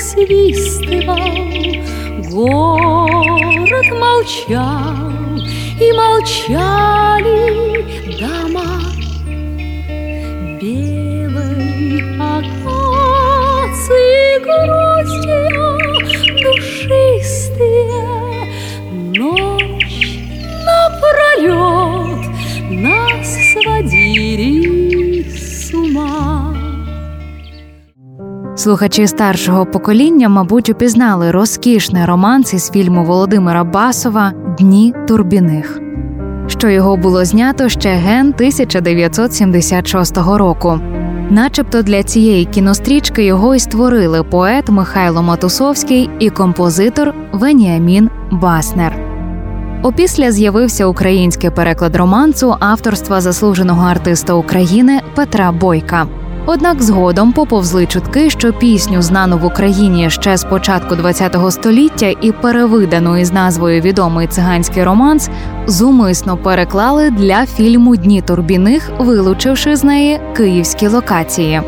[0.00, 1.18] насвистывал,
[2.30, 5.12] Город молчал,
[5.78, 7.29] и молчали
[28.60, 35.80] Слухачі старшого покоління, мабуть, упізнали розкішний романс із фільму Володимира Басова Дні турбіних,
[36.46, 40.80] що його було знято ще ген 1976 року.
[41.30, 48.96] Начебто для цієї кінострічки його й створили поет Михайло Матусовський і композитор Веніамін Баснер.
[49.82, 56.06] Опісля з'явився український переклад романсу авторства заслуженого артиста України Петра Бойка.
[56.46, 62.32] Однак згодом поповзли чутки, що пісню, знану в Україні ще з початку ХХ століття і
[62.32, 65.30] перевидану із назвою відомий циганський романс,
[65.66, 71.62] зумисно переклали для фільму Дні турбіних, вилучивши з неї київські локації.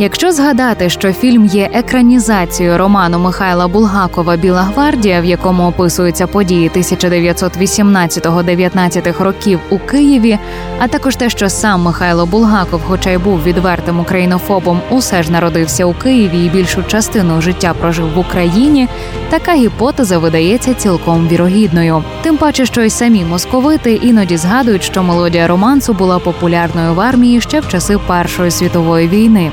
[0.00, 6.70] Якщо згадати, що фільм є екранізацією роману Михайла Булгакова Біла гвардія, в якому описуються події
[6.70, 10.38] 1918-19 років у Києві,
[10.78, 15.84] а також те, що сам Михайло Булгаков, хоча й був відвертим українофобом, усе ж народився
[15.84, 18.88] у Києві і більшу частину життя прожив в Україні,
[19.30, 22.04] така гіпотеза видається цілком вірогідною.
[22.22, 27.40] Тим паче, що й самі московити іноді згадують, що мелодія романсу була популярною в армії
[27.40, 29.52] ще в часи Першої світової війни.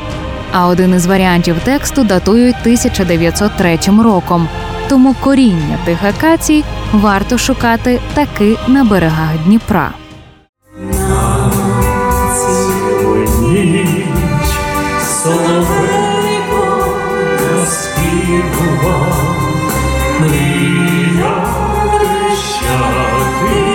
[0.58, 4.48] А один із варіантів тексту датують 1903 роком.
[4.90, 9.92] Тому коріння тих акацій варто шукати таки на берегах Дніпра.
[20.20, 21.46] Мрія
[21.92, 23.75] прищати